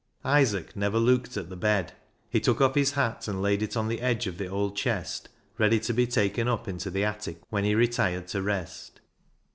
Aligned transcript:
Isaac 0.25 0.75
never 0.75 0.97
looked 0.97 1.37
at 1.37 1.49
the 1.49 1.55
bed. 1.55 1.93
He 2.31 2.39
took 2.39 2.59
off 2.59 2.73
his 2.73 2.93
hat 2.93 3.27
and 3.27 3.39
laid 3.39 3.61
it 3.61 3.77
on 3.77 3.87
the 3.87 4.01
edge 4.01 4.25
of 4.25 4.41
an 4.41 4.47
old 4.47 4.75
chest, 4.75 5.29
ready 5.59 5.79
to 5.81 5.93
be 5.93 6.07
taken 6.07 6.47
up 6.47 6.67
into 6.67 6.89
the 6.89 7.03
attic 7.03 7.39
when 7.51 7.65
he 7.65 7.75
retired 7.75 8.27
to 8.29 8.41
rest. 8.41 8.99